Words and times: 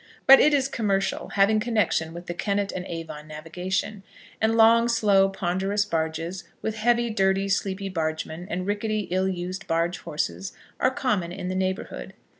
But 0.25 0.39
it 0.39 0.51
is 0.51 0.67
commercial, 0.67 1.29
having 1.35 1.59
connection 1.59 2.11
with 2.11 2.25
the 2.25 2.33
Kennet 2.33 2.71
and 2.71 2.85
Avon 2.87 3.27
navigation; 3.27 4.01
and 4.41 4.57
long, 4.57 4.87
slow, 4.87 5.29
ponderous 5.29 5.85
barges, 5.85 6.43
with 6.59 6.75
heavy, 6.75 7.11
dirty, 7.11 7.47
sleepy 7.47 7.87
bargemen, 7.87 8.47
and 8.49 8.65
rickety, 8.65 9.01
ill 9.11 9.27
used 9.27 9.67
barge 9.67 9.99
horses, 9.99 10.53
are 10.79 10.89
common 10.89 11.31
in 11.31 11.49
the 11.49 11.53
neighbourhood. 11.55 12.15